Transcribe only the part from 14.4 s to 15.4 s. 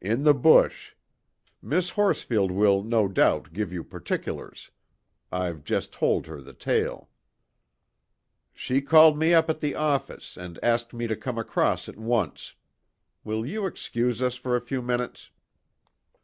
a few minutes?"